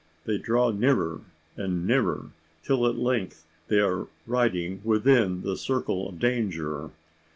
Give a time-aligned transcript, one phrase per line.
[0.25, 1.21] They draw nearer
[1.55, 2.31] and nearer,
[2.63, 6.89] till at length they are riding within the circle of danger.